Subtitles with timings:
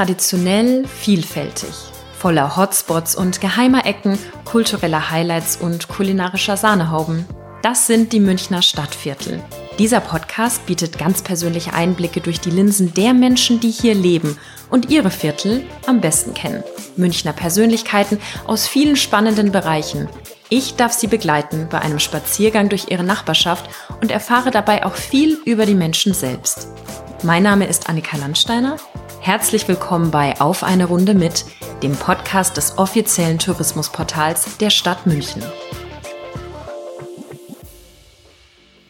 [0.00, 1.68] Traditionell vielfältig.
[2.18, 7.26] Voller Hotspots und geheimer Ecken, kultureller Highlights und kulinarischer Sahnehauben.
[7.62, 9.42] Das sind die Münchner Stadtviertel.
[9.78, 14.38] Dieser Podcast bietet ganz persönliche Einblicke durch die Linsen der Menschen, die hier leben
[14.70, 16.64] und ihre Viertel am besten kennen.
[16.96, 20.08] Münchner Persönlichkeiten aus vielen spannenden Bereichen.
[20.48, 23.68] Ich darf Sie begleiten bei einem Spaziergang durch Ihre Nachbarschaft
[24.00, 26.68] und erfahre dabei auch viel über die Menschen selbst.
[27.22, 28.78] Mein Name ist Annika Landsteiner.
[29.22, 31.44] Herzlich willkommen bei Auf eine Runde mit,
[31.82, 35.42] dem Podcast des offiziellen Tourismusportals der Stadt München.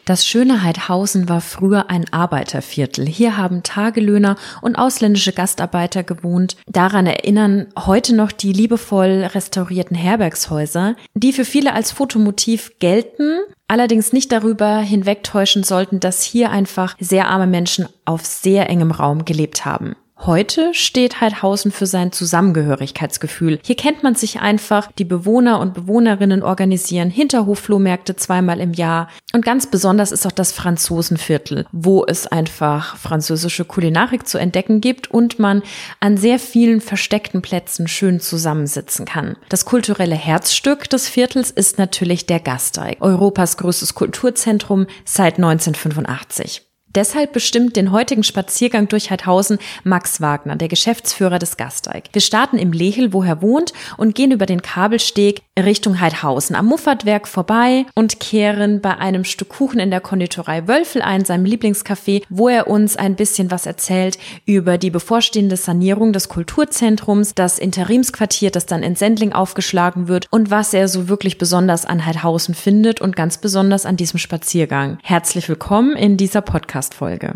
[0.05, 3.05] Das schöne Heidhausen war früher ein Arbeiterviertel.
[3.07, 6.55] Hier haben Tagelöhner und ausländische Gastarbeiter gewohnt.
[6.65, 14.13] Daran erinnern heute noch die liebevoll restaurierten Herbergshäuser, die für viele als Fotomotiv gelten, allerdings
[14.13, 19.65] nicht darüber hinwegtäuschen sollten, dass hier einfach sehr arme Menschen auf sehr engem Raum gelebt
[19.65, 19.95] haben.
[20.23, 23.59] Heute steht Heidhausen für sein Zusammengehörigkeitsgefühl.
[23.63, 29.09] Hier kennt man sich einfach, die Bewohner und Bewohnerinnen organisieren Hinterhofflohmärkte zweimal im Jahr.
[29.33, 35.09] Und ganz besonders ist auch das Franzosenviertel, wo es einfach französische Kulinarik zu entdecken gibt
[35.09, 35.63] und man
[35.99, 39.37] an sehr vielen versteckten Plätzen schön zusammensitzen kann.
[39.49, 46.70] Das kulturelle Herzstück des Viertels ist natürlich der Gasteig, Europas größtes Kulturzentrum seit 1985.
[46.93, 52.09] Deshalb bestimmt den heutigen Spaziergang durch Heidhausen Max Wagner, der Geschäftsführer des Gasteig.
[52.11, 56.65] Wir starten im Lehel, wo er wohnt, und gehen über den Kabelsteg Richtung Heidhausen am
[56.65, 62.23] Muffatwerk vorbei und kehren bei einem Stück Kuchen in der Konditorei Wölfel ein, seinem Lieblingscafé,
[62.29, 68.51] wo er uns ein bisschen was erzählt über die bevorstehende Sanierung des Kulturzentrums, das Interimsquartier,
[68.51, 72.99] das dann in Sendling aufgeschlagen wird und was er so wirklich besonders an Heidhausen findet
[72.99, 74.97] und ganz besonders an diesem Spaziergang.
[75.03, 76.80] Herzlich willkommen in dieser Podcast.
[76.81, 77.35] Podcast-Folge.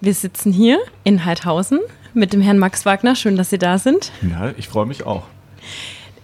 [0.00, 1.80] Wir sitzen hier in Heidhausen
[2.12, 3.14] mit dem Herrn Max Wagner.
[3.14, 4.12] Schön, dass Sie da sind.
[4.30, 5.22] Ja, ich freue mich auch.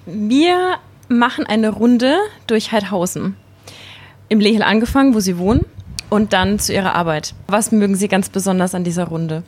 [0.04, 0.76] Wir
[1.08, 3.36] machen eine Runde durch Heidhausen.
[4.28, 5.64] Im Lehel angefangen, wo Sie wohnen,
[6.10, 7.34] und dann zu Ihrer Arbeit.
[7.46, 9.42] Was mögen Sie ganz besonders an dieser Runde?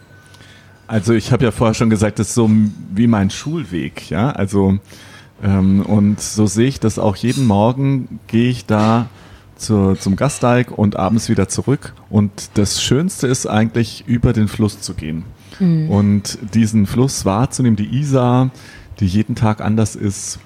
[0.87, 2.51] Also ich habe ja vorher schon gesagt, das ist so
[2.95, 4.31] wie mein Schulweg, ja.
[4.31, 4.79] Also
[5.43, 8.21] ähm, und so sehe ich das auch jeden Morgen.
[8.27, 9.09] Gehe ich da
[9.65, 11.95] zu, zum Gasteig und abends wieder zurück.
[12.11, 15.25] Und das Schönste ist eigentlich, über den Fluss zu gehen.
[15.59, 15.91] Mhm.
[15.91, 18.51] Und diesen Fluss wahrzunehmen, die Isar,
[19.01, 20.39] die jeden Tag anders ist.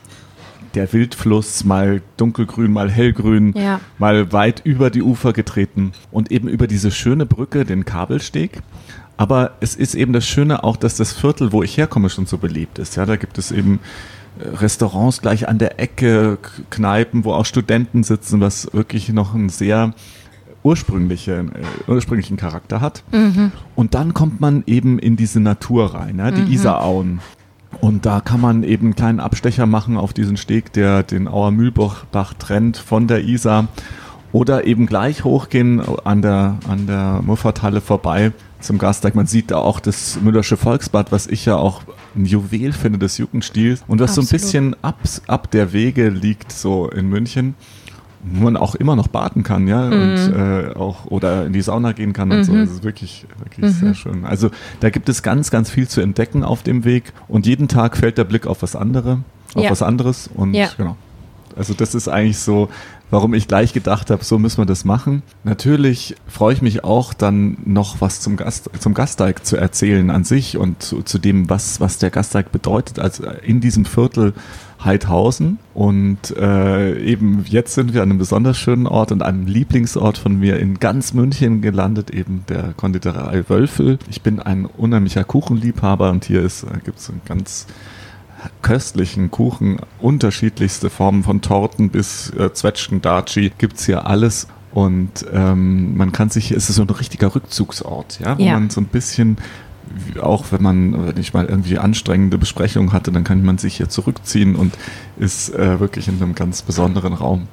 [0.75, 3.81] Der Wildfluss, mal dunkelgrün, mal hellgrün, ja.
[3.99, 8.61] mal weit über die Ufer getreten und eben über diese schöne Brücke, den Kabelsteg.
[9.17, 12.39] Aber es ist eben das Schöne auch, dass das Viertel, wo ich herkomme, schon so
[12.39, 12.97] belebt ist.
[12.97, 13.81] Ja, da gibt es eben
[14.41, 16.39] Restaurants gleich an der Ecke,
[16.71, 19.95] Kneipen, wo auch Studenten sitzen, was wirklich noch einen sehr
[20.63, 23.03] ursprünglichen, äh, ursprünglichen Charakter hat.
[23.13, 23.53] Mhm.
[23.75, 26.53] Und dann kommt man eben in diese Natur rein, ja, die mhm.
[26.53, 27.21] Isarauen.
[27.81, 31.51] Und da kann man eben einen kleinen Abstecher machen auf diesen Steg, der den Auer
[31.51, 32.05] Mühlbach
[32.39, 33.69] trennt von der Isar.
[34.33, 39.15] Oder eben gleich hochgehen an der, an der Muffathalle vorbei zum Gasteig.
[39.15, 41.83] Man sieht da auch das Müllersche Volksbad, was ich ja auch
[42.17, 44.29] ein Juwel finde des Jugendstils und was Absolut.
[44.29, 47.55] so ein bisschen ab, ab der Wege liegt, so in München
[48.23, 49.93] wo man auch immer noch baden kann, ja, mhm.
[49.93, 52.45] und äh, auch oder in die Sauna gehen kann und mhm.
[52.45, 52.53] so.
[52.55, 53.79] Das ist wirklich, wirklich mhm.
[53.79, 54.25] sehr schön.
[54.25, 57.97] Also da gibt es ganz, ganz viel zu entdecken auf dem Weg und jeden Tag
[57.97, 59.21] fällt der Blick auf was andere,
[59.55, 59.71] auf ja.
[59.71, 60.69] was anderes und ja.
[60.77, 60.97] genau.
[61.57, 62.69] Also das ist eigentlich so
[63.11, 65.23] warum ich gleich gedacht habe, so müssen wir das machen.
[65.45, 70.25] Natürlich freue ich mich auch dann noch was zum Gast, zum Gasteig zu erzählen an
[70.25, 74.35] sich und zu, zu dem, was, was der Gasteig bedeutet, also in diesem Viertel
[74.85, 75.59] Heidhausen.
[75.75, 80.39] Und äh, eben jetzt sind wir an einem besonders schönen Ort und einem Lieblingsort von
[80.39, 83.99] mir in ganz München gelandet, eben der Konditorei Wölfel.
[84.09, 87.67] Ich bin ein unheimlicher Kuchenliebhaber und hier ist, äh, gibt es ein ganz
[88.63, 94.49] köstlichen Kuchen, unterschiedlichste Formen von Torten bis äh, Zwetschgen, Daci, gibt es hier alles.
[94.73, 98.53] Und ähm, man kann sich, es ist so ein richtiger Rückzugsort, ja, wo ja.
[98.55, 99.39] man so ein bisschen
[100.21, 103.89] auch wenn man wenn ich mal irgendwie anstrengende Besprechungen hatte, dann kann man sich hier
[103.89, 104.75] zurückziehen und
[105.19, 107.49] ist äh, wirklich in einem ganz besonderen Raum.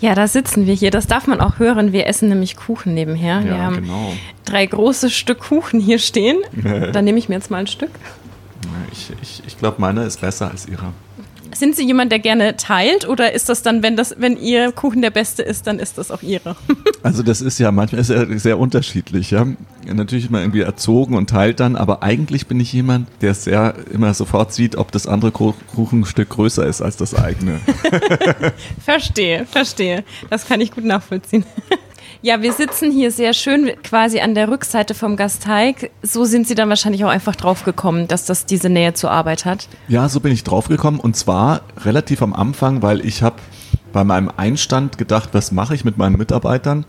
[0.00, 0.90] Ja, da sitzen wir hier.
[0.90, 1.92] Das darf man auch hören.
[1.92, 3.40] Wir essen nämlich Kuchen nebenher.
[3.40, 4.12] Ja, wir haben genau.
[4.44, 6.38] drei große Stück Kuchen hier stehen.
[6.92, 7.90] Dann nehme ich mir jetzt mal ein Stück.
[8.92, 10.92] Ich, ich, ich glaube, meine ist besser als ihre.
[11.54, 15.00] Sind Sie jemand, der gerne teilt oder ist das dann, wenn das, wenn Ihr Kuchen
[15.00, 16.56] der beste ist, dann ist das auch Ihre?
[17.04, 19.46] Also das ist ja manchmal sehr, sehr unterschiedlich, ja.
[19.86, 24.12] Natürlich immer irgendwie erzogen und teilt dann, aber eigentlich bin ich jemand, der sehr immer
[24.14, 27.60] sofort sieht, ob das andere Kuchenstück größer ist als das eigene.
[28.84, 30.04] verstehe, verstehe.
[30.28, 31.44] Das kann ich gut nachvollziehen.
[32.20, 35.92] Ja, wir sitzen hier sehr schön quasi an der Rückseite vom Gasteig.
[36.02, 39.68] So sind Sie dann wahrscheinlich auch einfach draufgekommen, dass das diese Nähe zur Arbeit hat.
[39.86, 43.36] Ja, so bin ich draufgekommen und zwar relativ am Anfang, weil ich habe
[43.92, 46.84] bei meinem Einstand gedacht, was mache ich mit meinen Mitarbeitern?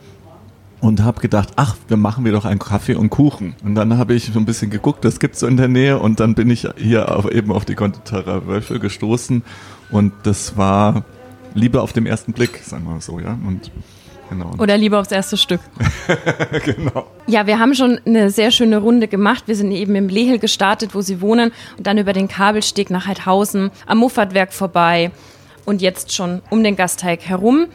[0.82, 3.54] und habe gedacht, ach, wir machen wir doch einen Kaffee und Kuchen.
[3.66, 6.22] Und dann habe ich so ein bisschen geguckt, das gibt's so in der Nähe und
[6.22, 9.44] dann bin ich hier auf, eben auf die Konditorei Wölfe gestoßen
[9.92, 11.04] und das war
[11.54, 13.38] Liebe auf dem ersten Blick, sagen wir mal so, ja.
[13.46, 13.72] Und
[14.30, 14.52] Genau.
[14.60, 15.62] Oder lieber aufs erste Stück.
[16.66, 17.08] genau.
[17.28, 19.44] Ja, wir haben schon eine sehr schöne Runde gemacht.
[19.48, 23.08] Wir sind eben im Lehel gestartet, wo Sie wohnen, und dann über den Kabelsteg nach
[23.08, 25.12] Heidhausen, am Muffatwerk vorbei
[25.66, 27.68] und jetzt schon um den Gasteig herum.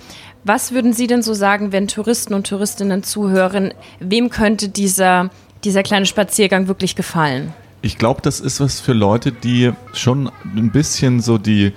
[0.44, 3.72] Was würden Sie denn so sagen, wenn Touristen und Touristinnen zuhören?
[3.98, 5.30] Wem könnte dieser,
[5.64, 7.52] dieser kleine Spaziergang wirklich gefallen?
[7.80, 11.72] Ich glaube, das ist was für Leute, die schon ein bisschen so die,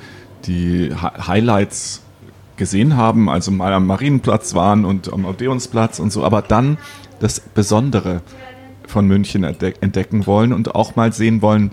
[0.45, 2.01] die Highlights
[2.57, 6.77] gesehen haben, also mal am Marienplatz waren und am Odeonsplatz und so, aber dann
[7.19, 8.21] das Besondere
[8.86, 11.71] von München entdecken wollen und auch mal sehen wollen,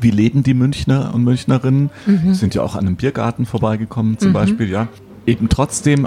[0.00, 1.90] wie leben die Münchner und Münchnerinnen.
[2.06, 2.34] Mhm.
[2.34, 4.34] Sind ja auch an einem Biergarten vorbeigekommen zum mhm.
[4.34, 4.88] Beispiel, ja
[5.26, 6.06] eben trotzdem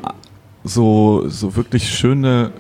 [0.64, 2.52] so, so wirklich schöne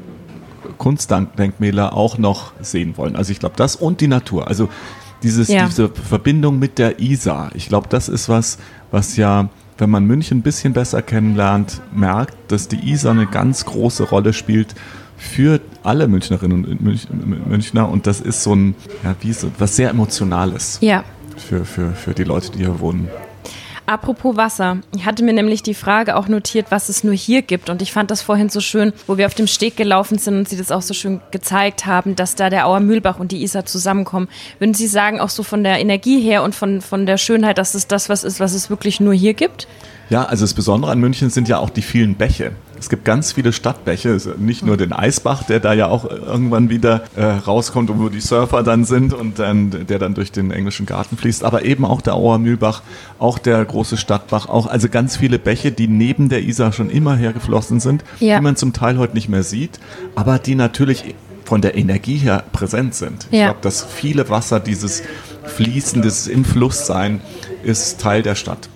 [0.77, 3.15] Kunstdenkmäler auch noch sehen wollen.
[3.15, 4.47] Also ich glaube, das und die Natur.
[4.47, 4.69] Also
[5.23, 5.65] dieses, ja.
[5.65, 7.51] diese Verbindung mit der Isar.
[7.55, 8.57] Ich glaube, das ist was,
[8.91, 13.65] was ja, wenn man München ein bisschen besser kennenlernt, merkt, dass die Isar eine ganz
[13.65, 14.75] große Rolle spielt
[15.17, 17.89] für alle Münchnerinnen und Münchner.
[17.89, 20.77] Und das ist so ein, ja, wie so, was sehr Emotionales.
[20.81, 21.03] Ja.
[21.37, 23.07] Für, für, für die Leute, die hier wohnen.
[23.93, 24.77] Apropos Wasser.
[24.95, 27.69] Ich hatte mir nämlich die Frage auch notiert, was es nur hier gibt.
[27.69, 30.49] Und ich fand das vorhin so schön, wo wir auf dem Steg gelaufen sind und
[30.49, 33.67] Sie das auch so schön gezeigt haben, dass da der Auer Mühlbach und die Isar
[33.67, 34.29] zusammenkommen.
[34.57, 37.75] Würden Sie sagen, auch so von der Energie her und von, von der Schönheit, dass
[37.75, 39.67] es das was ist, was es wirklich nur hier gibt?
[40.09, 42.53] Ja, also das Besondere an München sind ja auch die vielen Bäche.
[42.83, 47.03] Es gibt ganz viele Stadtbäche, nicht nur den Eisbach, der da ja auch irgendwann wieder
[47.15, 50.85] äh, rauskommt und wo die Surfer dann sind und dann, der dann durch den englischen
[50.85, 52.81] Garten fließt, aber eben auch der Auer Mühlbach,
[53.19, 57.15] auch der große Stadtbach, auch also ganz viele Bäche, die neben der Isar schon immer
[57.15, 58.35] hergeflossen sind, ja.
[58.35, 59.79] die man zum Teil heute nicht mehr sieht,
[60.15, 61.15] aber die natürlich
[61.45, 63.27] von der Energie her präsent sind.
[63.31, 63.45] Ich ja.
[63.45, 65.03] glaube, dass viele Wasser, dieses
[65.45, 67.21] Fließen, dieses Im Fluss sein,
[67.63, 68.67] ist Teil der Stadt.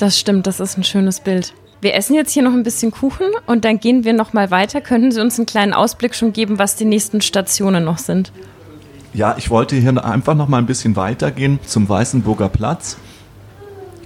[0.00, 1.54] Das stimmt, das ist ein schönes Bild.
[1.80, 4.82] Wir essen jetzt hier noch ein bisschen Kuchen und dann gehen wir noch mal weiter.
[4.82, 8.32] Könnten Sie uns einen kleinen Ausblick schon geben, was die nächsten Stationen noch sind?
[9.14, 12.98] Ja, ich wollte hier einfach noch mal ein bisschen weitergehen zum Weißenburger Platz.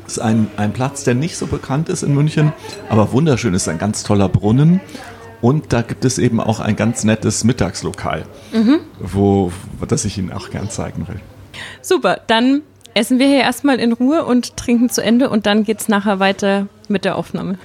[0.05, 2.53] Das ist ein, ein Platz, der nicht so bekannt ist in München,
[2.89, 4.81] aber wunderschön ist, ein ganz toller Brunnen.
[5.41, 8.81] Und da gibt es eben auch ein ganz nettes Mittagslokal, mhm.
[9.01, 9.53] wo,
[9.89, 11.21] das ich Ihnen auch gern zeigen will.
[11.83, 12.63] Super, dann
[12.95, 16.21] essen wir hier erstmal in Ruhe und trinken zu Ende und dann geht es nachher
[16.21, 17.59] weiter mit der Aufnahme.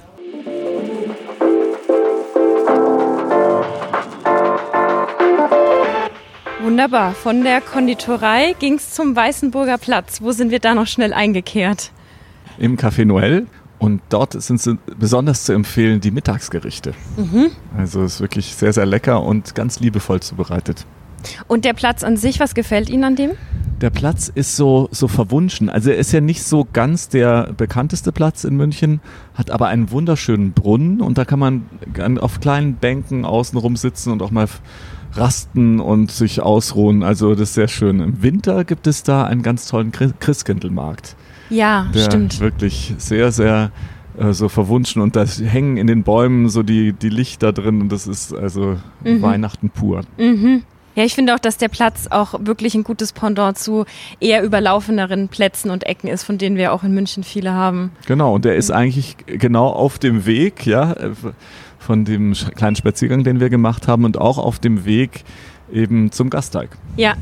[6.61, 7.13] Wunderbar.
[7.13, 10.21] Von der Konditorei ging es zum Weißenburger Platz.
[10.21, 11.91] Wo sind wir da noch schnell eingekehrt?
[12.57, 13.45] Im Café Noël.
[13.79, 16.93] Und dort sind besonders zu empfehlen die Mittagsgerichte.
[17.15, 17.51] Mhm.
[17.77, 20.85] Also es ist wirklich sehr, sehr lecker und ganz liebevoll zubereitet.
[21.47, 23.31] Und der Platz an sich, was gefällt Ihnen an dem?
[23.81, 25.69] Der Platz ist so, so verwunschen.
[25.69, 28.99] Also er ist ja nicht so ganz der bekannteste Platz in München,
[29.35, 31.63] hat aber einen wunderschönen Brunnen und da kann man
[32.19, 34.47] auf kleinen Bänken außenrum sitzen und auch mal
[35.13, 37.03] rasten und sich ausruhen.
[37.03, 38.01] Also das ist sehr schön.
[38.01, 41.15] Im Winter gibt es da einen ganz tollen Christkindlmarkt.
[41.49, 42.39] Ja, der stimmt.
[42.41, 43.71] Wirklich sehr, sehr
[44.17, 47.91] äh, so verwunschen und da hängen in den Bäumen so die, die Lichter drin und
[47.91, 49.21] das ist also mhm.
[49.21, 50.01] Weihnachten pur.
[50.17, 50.63] Mhm.
[50.95, 53.85] Ja, ich finde auch, dass der Platz auch wirklich ein gutes Pendant zu
[54.19, 57.91] eher überlaufeneren Plätzen und Ecken ist, von denen wir auch in München viele haben.
[58.05, 60.95] Genau, und der ist eigentlich genau auf dem Weg, ja,
[61.77, 65.23] von dem kleinen Spaziergang, den wir gemacht haben und auch auf dem Weg
[65.71, 66.69] eben zum Gasteig.
[66.97, 67.15] Ja,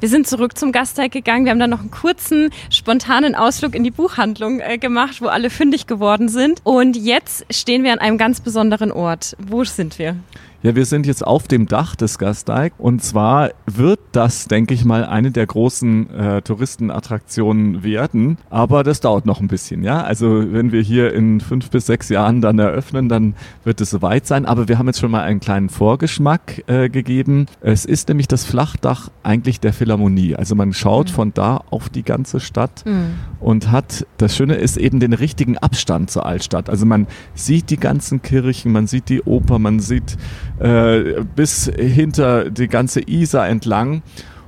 [0.00, 1.44] wir sind zurück zum Gasteig gegangen.
[1.44, 5.50] Wir haben dann noch einen kurzen, spontanen Ausflug in die Buchhandlung äh, gemacht, wo alle
[5.50, 6.60] fündig geworden sind.
[6.64, 9.36] Und jetzt stehen wir an einem ganz besonderen Ort.
[9.38, 10.16] Wo sind wir?
[10.64, 14.86] Ja, wir sind jetzt auf dem Dach des Gasteig und zwar wird das, denke ich
[14.86, 20.02] mal, eine der großen äh, Touristenattraktionen werden, aber das dauert noch ein bisschen, ja.
[20.02, 24.26] Also wenn wir hier in fünf bis sechs Jahren dann eröffnen, dann wird es soweit
[24.26, 27.44] sein, aber wir haben jetzt schon mal einen kleinen Vorgeschmack äh, gegeben.
[27.60, 31.14] Es ist nämlich das Flachdach eigentlich der Philharmonie, also man schaut mhm.
[31.14, 33.16] von da auf die ganze Stadt mhm.
[33.38, 36.70] und hat, das Schöne ist eben den richtigen Abstand zur Altstadt.
[36.70, 40.16] Also man sieht die ganzen Kirchen, man sieht die Oper, man sieht
[40.60, 44.02] äh, bis hinter die ganze Isar entlang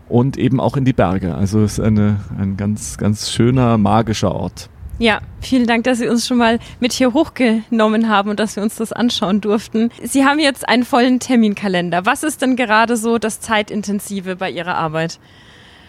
[0.09, 1.35] und eben auch in die Berge.
[1.35, 4.69] Also es ist eine, ein ganz, ganz schöner, magischer Ort.
[4.99, 8.63] Ja, vielen Dank, dass Sie uns schon mal mit hier hochgenommen haben und dass wir
[8.63, 9.91] uns das anschauen durften.
[10.03, 12.07] Sie haben jetzt einen vollen Terminkalender.
[12.07, 15.19] Was ist denn gerade so das Zeitintensive bei Ihrer Arbeit?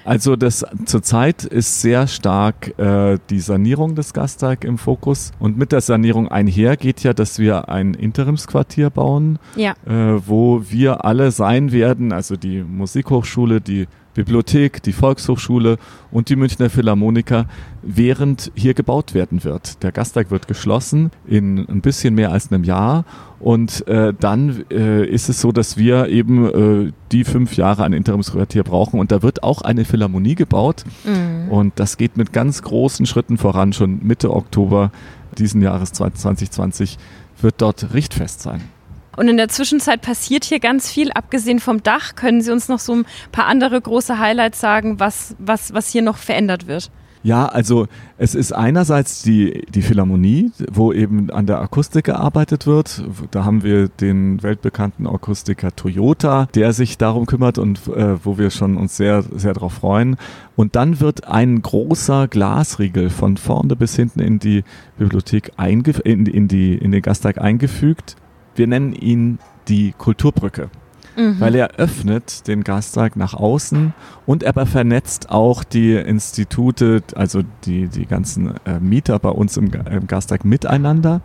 [0.08, 5.74] Also das zurzeit ist sehr stark äh, die Sanierung des Gasteig im Fokus und mit
[5.74, 9.74] der Sanierung einher geht ja, dass wir ein Interimsquartier bauen, ja.
[9.86, 13.88] äh, wo wir alle sein werden, also die Musikhochschule, die
[14.18, 15.78] Bibliothek, die Volkshochschule
[16.10, 17.46] und die Münchner Philharmoniker,
[17.84, 19.84] während hier gebaut werden wird.
[19.84, 23.06] Der Gasteig wird geschlossen in ein bisschen mehr als einem Jahr
[23.40, 27.94] und äh, dann äh, ist es so, dass wir eben äh, die fünf Jahre ein
[27.94, 31.52] Interimsquartier brauchen und da wird auch eine Philharmonie gebaut mhm.
[31.52, 33.72] und das geht mit ganz großen Schritten voran.
[33.72, 34.92] Schon Mitte Oktober
[35.38, 36.98] diesen Jahres 2020
[37.40, 38.62] wird dort Richtfest sein.
[39.18, 41.12] Und in der Zwischenzeit passiert hier ganz viel.
[41.12, 45.36] Abgesehen vom Dach, können Sie uns noch so ein paar andere große Highlights sagen, was,
[45.40, 46.92] was, was hier noch verändert wird?
[47.24, 47.88] Ja, also
[48.20, 53.04] es ist einerseits die, die Philharmonie, wo eben an der Akustik gearbeitet wird.
[53.32, 58.52] Da haben wir den weltbekannten Akustiker Toyota, der sich darum kümmert und äh, wo wir
[58.52, 60.18] schon uns sehr, sehr darauf freuen.
[60.56, 64.64] Und dann wird ein großer Glasriegel von vorne bis hinten in die
[65.00, 68.16] Bibliothek in, in, die, in den Gasteig eingefügt
[68.58, 70.70] wir nennen ihn die Kulturbrücke.
[71.16, 71.40] Mhm.
[71.40, 73.94] Weil er öffnet den Gasteig nach außen
[74.28, 79.72] und er vernetzt auch die Institute, also die, die ganzen äh, Mieter bei uns im,
[79.90, 81.22] im Gasteig miteinander.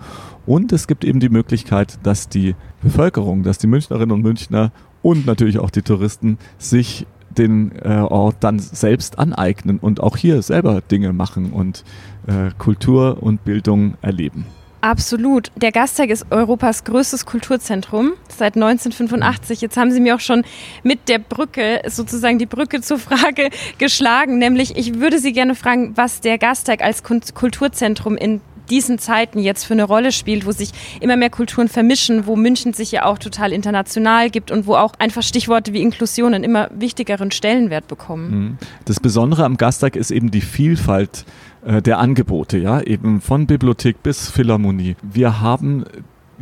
[0.46, 4.72] Und es gibt eben die Möglichkeit, dass die Bevölkerung, dass die Münchnerinnen und Münchner
[5.02, 10.40] und natürlich auch die Touristen sich den äh, Ort dann selbst aneignen und auch hier
[10.42, 11.84] selber Dinge machen und
[12.26, 14.46] äh, Kultur und Bildung erleben.
[14.82, 15.52] Absolut.
[15.54, 19.60] Der Gasteig ist Europas größtes Kulturzentrum seit 1985.
[19.60, 20.42] Jetzt haben Sie mir auch schon
[20.82, 25.96] mit der Brücke sozusagen die Brücke zur Frage geschlagen, nämlich ich würde Sie gerne fragen,
[25.96, 30.70] was der Gasteig als Kulturzentrum in diesen Zeiten jetzt für eine Rolle spielt, wo sich
[31.00, 34.94] immer mehr Kulturen vermischen, wo München sich ja auch total international gibt und wo auch
[34.98, 38.30] einfach Stichworte wie Inklusion einen immer wichtigeren Stellenwert bekommen.
[38.30, 38.58] Mhm.
[38.84, 41.24] Das Besondere am Gasteig ist eben die Vielfalt
[41.64, 44.97] äh, der Angebote, ja, eben von Bibliothek bis Philharmonie.
[45.02, 45.85] Wir haben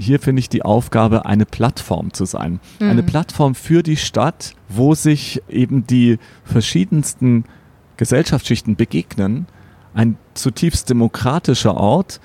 [0.01, 2.61] hier finde ich die Aufgabe, eine Plattform zu sein.
[2.79, 2.91] Mhm.
[2.91, 7.45] Eine Plattform für die Stadt, wo sich eben die verschiedensten
[7.97, 9.47] Gesellschaftsschichten begegnen.
[9.93, 12.21] Ein zutiefst demokratischer Ort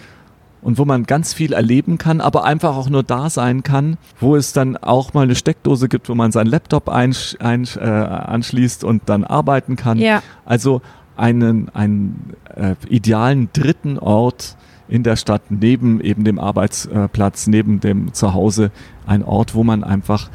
[0.62, 4.36] und wo man ganz viel erleben kann, aber einfach auch nur da sein kann, wo
[4.36, 8.84] es dann auch mal eine Steckdose gibt, wo man seinen Laptop einsch, einsch, äh, anschließt
[8.84, 10.00] und dann arbeiten kann.
[10.00, 10.24] Ja.
[10.46, 10.82] Also
[11.15, 14.57] einen, einen äh, idealen dritten Ort
[14.88, 18.72] in der Stadt neben eben dem Arbeitsplatz, neben dem Zuhause,
[19.07, 20.29] ein Ort, wo man einfach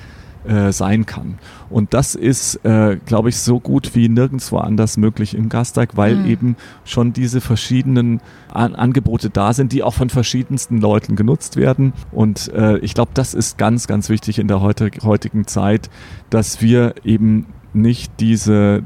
[0.45, 1.39] äh, sein kann.
[1.69, 6.17] Und das ist, äh, glaube ich, so gut wie nirgendwo anders möglich im Gasteig, weil
[6.17, 6.27] mhm.
[6.31, 8.21] eben schon diese verschiedenen
[8.53, 11.93] An Angebote da sind, die auch von verschiedensten Leuten genutzt werden.
[12.11, 15.91] Und äh, ich glaube, das ist ganz, ganz wichtig in der heutig, heutigen Zeit,
[16.31, 18.83] dass wir eben nicht diese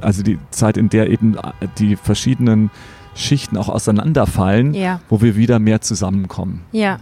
[0.00, 1.36] also die Zeit, in der eben
[1.78, 2.70] die verschiedenen
[3.14, 5.00] Schichten auch auseinanderfallen, ja.
[5.08, 6.62] wo wir wieder mehr zusammenkommen.
[6.72, 6.98] Ja.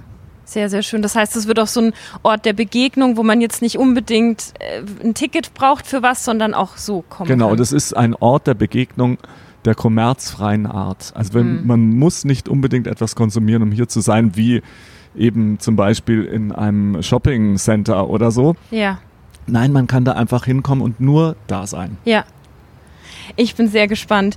[0.48, 1.02] Sehr, sehr schön.
[1.02, 4.54] Das heißt, es wird auch so ein Ort der Begegnung, wo man jetzt nicht unbedingt
[4.60, 7.58] äh, ein Ticket braucht für was, sondern auch so kommen Genau, kann.
[7.58, 9.18] das ist ein Ort der Begegnung
[9.64, 11.12] der kommerzfreien Art.
[11.16, 11.66] Also wenn, mhm.
[11.66, 14.62] man muss nicht unbedingt etwas konsumieren, um hier zu sein, wie
[15.16, 18.54] eben zum Beispiel in einem Shopping Center oder so.
[18.70, 18.98] Ja.
[19.48, 21.98] Nein, man kann da einfach hinkommen und nur da sein.
[22.04, 22.24] Ja,
[23.34, 24.36] ich bin sehr gespannt.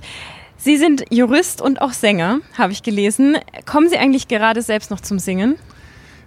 [0.56, 3.38] Sie sind Jurist und auch Sänger, habe ich gelesen.
[3.64, 5.56] Kommen Sie eigentlich gerade selbst noch zum Singen?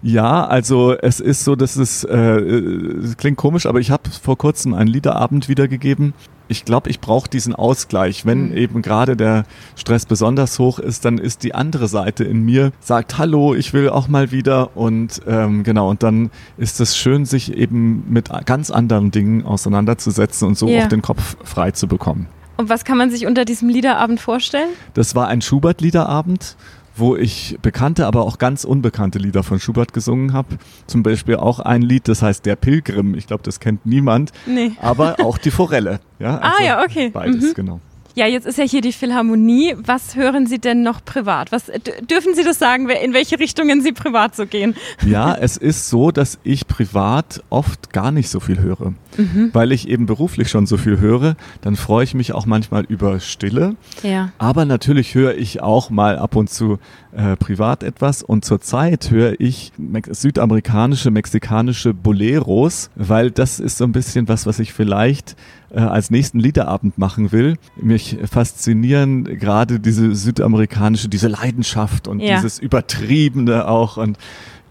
[0.03, 4.37] Ja, also es ist so, dass es, äh, es klingt komisch, aber ich habe vor
[4.37, 6.13] kurzem einen Liederabend wiedergegeben.
[6.49, 8.25] Ich glaube, ich brauche diesen Ausgleich.
[8.25, 8.57] Wenn mhm.
[8.57, 9.45] eben gerade der
[9.77, 13.87] Stress besonders hoch ist, dann ist die andere Seite in mir, sagt, hallo, ich will
[13.87, 14.75] auch mal wieder.
[14.75, 20.49] Und ähm, genau, und dann ist es schön, sich eben mit ganz anderen Dingen auseinanderzusetzen
[20.49, 20.83] und so ja.
[20.83, 22.27] auch den Kopf frei zu bekommen.
[22.57, 24.69] Und was kann man sich unter diesem Liederabend vorstellen?
[24.93, 26.55] Das war ein Schubert-Liederabend,
[26.95, 30.57] wo ich bekannte, aber auch ganz unbekannte Lieder von Schubert gesungen habe.
[30.85, 33.15] Zum Beispiel auch ein Lied, das heißt Der Pilgrim.
[33.15, 34.31] Ich glaube, das kennt niemand.
[34.45, 34.73] Nee.
[34.81, 35.99] Aber auch die Forelle.
[36.19, 37.09] Ja, ah, also ah ja, okay.
[37.09, 37.53] Beides, mhm.
[37.55, 37.79] genau.
[38.15, 39.75] Ja, jetzt ist ja hier die Philharmonie.
[39.83, 41.51] Was hören Sie denn noch privat?
[41.51, 41.71] Was
[42.09, 44.75] dürfen Sie das sagen, in welche Richtungen Sie privat so gehen?
[45.05, 48.93] Ja, es ist so, dass ich privat oft gar nicht so viel höre.
[49.17, 49.49] Mhm.
[49.53, 53.19] Weil ich eben beruflich schon so viel höre, dann freue ich mich auch manchmal über
[53.19, 53.75] Stille.
[54.03, 54.31] Ja.
[54.37, 56.77] Aber natürlich höre ich auch mal ab und zu
[57.15, 58.23] äh, privat etwas.
[58.23, 59.71] Und zurzeit höre ich
[60.09, 65.35] südamerikanische, mexikanische Boleros, weil das ist so ein bisschen was, was ich vielleicht
[65.73, 67.57] äh, als nächsten Liederabend machen will.
[67.75, 72.35] Mich faszinieren gerade diese südamerikanische, diese Leidenschaft und ja.
[72.35, 74.17] dieses Übertriebene auch und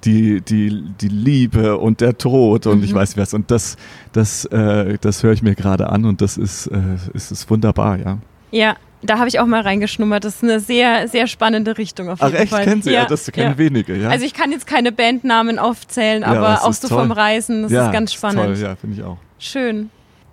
[0.05, 2.85] die, die, die Liebe und der Tod und mhm.
[2.85, 3.35] ich weiß was.
[3.35, 3.77] Und das,
[4.13, 6.79] das, äh, das höre ich mir gerade an und das ist, äh,
[7.15, 8.19] ist, ist wunderbar, ja.
[8.51, 10.25] Ja, da habe ich auch mal reingeschnummert.
[10.25, 12.51] Das ist eine sehr, sehr spannende Richtung auf jeden Ach, echt?
[12.51, 12.65] Fall.
[12.65, 12.91] Kennen Sie?
[12.91, 13.59] Ja, ja das kennen ja.
[13.59, 14.09] wenige, ja.
[14.09, 17.01] Also ich kann jetzt keine Bandnamen aufzählen, aber ja, auch so toll.
[17.01, 18.45] vom Reisen, das ist ganz spannend.
[18.45, 19.19] Toll, ja, finde ich auch.
[19.39, 19.91] Schön.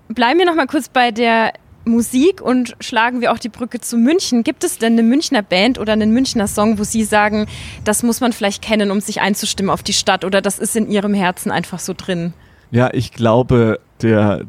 [0.10, 1.54] Bleiben wir noch mal kurz bei der
[1.86, 4.44] Musik und schlagen wir auch die Brücke zu München.
[4.44, 7.48] Gibt es denn eine Münchner Band oder einen Münchner Song, wo Sie sagen,
[7.84, 10.90] das muss man vielleicht kennen, um sich einzustimmen auf die Stadt oder das ist in
[10.90, 12.34] Ihrem Herzen einfach so drin?
[12.72, 14.46] Ja, ich glaube, der,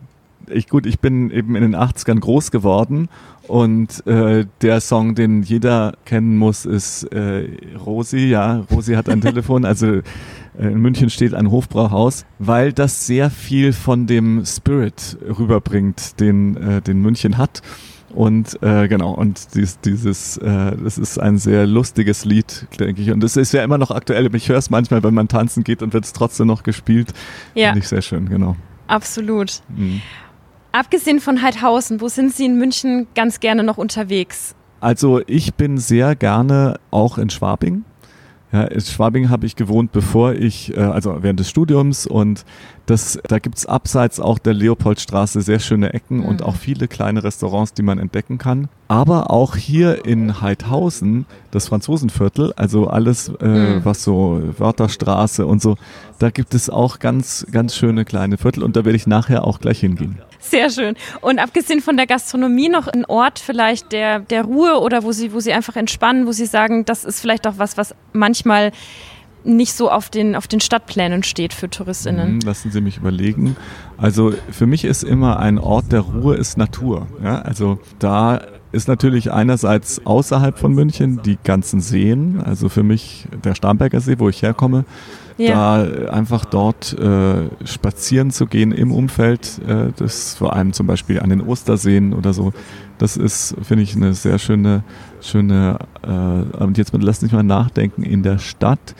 [0.48, 3.08] ich, gut, ich bin eben in den 80ern groß geworden
[3.46, 7.48] und äh, der Song, den jeder kennen muss, ist äh,
[7.84, 8.26] Rosi.
[8.26, 9.64] Ja, Rosi hat ein Telefon.
[9.64, 10.02] Also äh,
[10.58, 16.82] in München steht ein Hofbrauhaus, weil das sehr viel von dem Spirit rüberbringt, den, äh,
[16.82, 17.62] den München hat.
[18.14, 23.10] Und äh, genau, und dies, dieses, äh, das ist ein sehr lustiges Lied, denke ich.
[23.12, 24.34] Und es ist ja immer noch aktuell.
[24.34, 27.12] Ich höre es manchmal, wenn man tanzen geht und wird es trotzdem noch gespielt.
[27.54, 27.68] Ja.
[27.68, 28.56] Finde ich sehr schön, genau.
[28.88, 29.62] Absolut.
[29.68, 30.02] Mhm.
[30.72, 34.54] Abgesehen von Heidhausen, wo sind Sie in München ganz gerne noch unterwegs?
[34.80, 37.84] Also ich bin sehr gerne auch in Schwabing.
[38.52, 42.44] Ja, in Schwabing habe ich gewohnt, bevor ich, äh, also während des Studiums und
[42.90, 46.24] das, da gibt's abseits auch der Leopoldstraße sehr schöne Ecken mhm.
[46.24, 48.68] und auch viele kleine Restaurants, die man entdecken kann.
[48.88, 53.84] Aber auch hier in Heidhausen, das Franzosenviertel, also alles, äh, mhm.
[53.84, 55.76] was so Wörterstraße und so,
[56.18, 59.60] da gibt es auch ganz, ganz schöne kleine Viertel und da werde ich nachher auch
[59.60, 60.18] gleich hingehen.
[60.40, 60.96] Sehr schön.
[61.20, 65.32] Und abgesehen von der Gastronomie noch ein Ort vielleicht der, der Ruhe oder wo Sie,
[65.32, 68.72] wo Sie einfach entspannen, wo Sie sagen, das ist vielleicht auch was, was manchmal
[69.44, 72.34] nicht so auf den, auf den Stadtplänen steht für TouristInnen.
[72.34, 73.56] Mhm, lassen Sie mich überlegen.
[73.96, 77.06] Also für mich ist immer ein Ort der Ruhe ist Natur.
[77.22, 77.40] Ja?
[77.42, 78.40] Also da
[78.72, 84.18] ist natürlich einerseits außerhalb von München die ganzen Seen, also für mich der Starnberger See,
[84.18, 84.84] wo ich herkomme,
[85.38, 85.84] ja.
[85.84, 91.20] da einfach dort äh, spazieren zu gehen im Umfeld, äh, das vor allem zum Beispiel
[91.20, 92.52] an den Osterseen oder so,
[92.98, 94.84] das ist, finde ich, eine sehr schöne,
[95.20, 98.94] schöne, äh, und jetzt lass mich mal nachdenken, in der Stadt,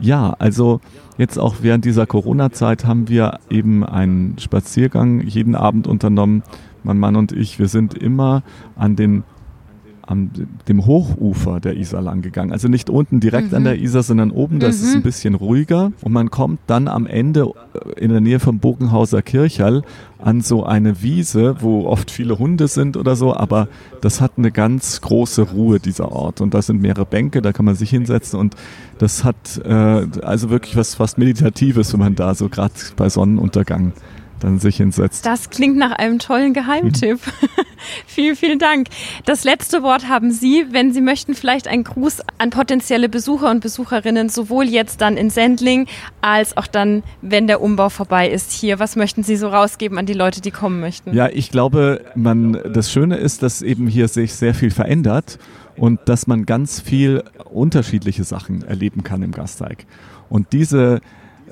[0.00, 0.80] ja, also
[1.18, 6.42] jetzt auch während dieser Corona-Zeit haben wir eben einen Spaziergang jeden Abend unternommen,
[6.82, 8.42] mein Mann und ich, wir sind immer
[8.76, 9.24] an den
[10.12, 10.30] am
[10.68, 12.52] dem Hochufer der Isar lang gegangen.
[12.52, 13.56] Also nicht unten direkt mhm.
[13.56, 14.84] an der Isar, sondern oben, das mhm.
[14.84, 15.92] ist ein bisschen ruhiger.
[16.02, 19.82] Und man kommt dann am Ende äh, in der Nähe vom Bogenhauser Kirchhall
[20.18, 23.68] an so eine Wiese, wo oft viele Hunde sind oder so, aber
[24.00, 26.40] das hat eine ganz große Ruhe, dieser Ort.
[26.40, 28.54] Und da sind mehrere Bänke, da kann man sich hinsetzen und
[28.98, 33.92] das hat äh, also wirklich was fast Meditatives, wenn man da so gerade bei Sonnenuntergang
[34.42, 35.26] dann sich hinsetzt.
[35.26, 37.18] Das klingt nach einem tollen Geheimtipp.
[37.18, 37.48] Mhm.
[38.06, 38.88] vielen, vielen Dank.
[39.24, 43.60] Das letzte Wort haben Sie, wenn Sie möchten, vielleicht einen Gruß an potenzielle Besucher und
[43.60, 45.86] Besucherinnen, sowohl jetzt dann in Sendling
[46.20, 48.78] als auch dann, wenn der Umbau vorbei ist hier.
[48.78, 51.14] Was möchten Sie so rausgeben an die Leute, die kommen möchten?
[51.14, 55.38] Ja, ich glaube, man, das Schöne ist, dass eben hier sich sehr viel verändert
[55.76, 59.86] und dass man ganz viel unterschiedliche Sachen erleben kann im Gasteig.
[60.28, 61.00] Und diese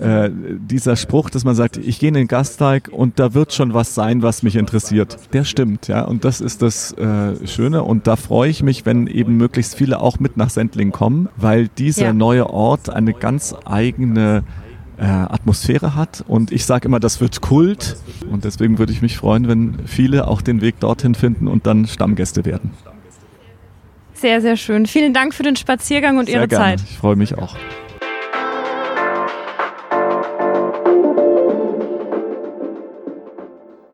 [0.01, 3.75] äh, dieser Spruch, dass man sagt, ich gehe in den Gasteig und da wird schon
[3.75, 5.19] was sein, was mich interessiert.
[5.33, 6.05] Der stimmt, ja.
[6.05, 7.83] Und das ist das äh, Schöne.
[7.83, 11.69] Und da freue ich mich, wenn eben möglichst viele auch mit nach Sendling kommen, weil
[11.69, 12.13] dieser ja.
[12.15, 14.43] neue Ort eine ganz eigene
[14.97, 16.25] äh, Atmosphäre hat.
[16.27, 17.97] Und ich sage immer, das wird Kult.
[18.31, 21.87] Und deswegen würde ich mich freuen, wenn viele auch den Weg dorthin finden und dann
[21.87, 22.71] Stammgäste werden.
[24.15, 24.87] Sehr, sehr schön.
[24.87, 26.77] Vielen Dank für den Spaziergang und sehr Ihre gerne.
[26.77, 26.89] Zeit.
[26.89, 27.57] Ich freue mich auch.